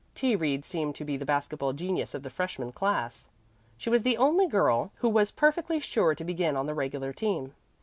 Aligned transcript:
"T. 0.15 0.35
Reed" 0.35 0.65
seemed 0.65 0.95
to 0.95 1.05
be 1.05 1.15
the 1.15 1.27
basket 1.27 1.57
ball 1.57 1.73
genius 1.73 2.15
of 2.15 2.23
the 2.23 2.31
freshman 2.31 2.71
class. 2.71 3.27
She 3.77 3.87
was 3.91 4.01
the 4.01 4.17
only 4.17 4.47
girl 4.47 4.91
who 4.95 5.09
was 5.09 5.29
perfectly 5.29 5.79
sure 5.79 6.15
to 6.15 6.23
be 6.23 6.43
on 6.43 6.65
the 6.65 6.73
regular 6.73 7.13
team. 7.13 7.53